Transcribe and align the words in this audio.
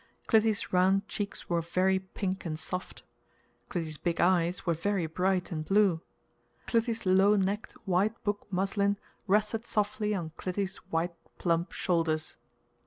Clytie's 0.25 0.73
round 0.73 1.07
cheeks 1.07 1.47
were 1.47 1.61
very 1.61 1.99
pink 1.99 2.43
and 2.43 2.57
soft. 2.57 3.03
Clytie's 3.69 3.99
big 3.99 4.19
eyes 4.19 4.65
were 4.65 4.73
very 4.73 5.05
bright 5.05 5.51
and 5.51 5.63
blue. 5.63 6.01
Clytie's 6.65 7.05
low 7.05 7.35
necked 7.35 7.73
white 7.85 8.23
book 8.23 8.47
muslin 8.49 8.97
rested 9.27 9.63
softly 9.63 10.15
on 10.15 10.31
Clytie's 10.37 10.77
white, 10.89 11.13
plump 11.37 11.71
shoulders. 11.71 12.35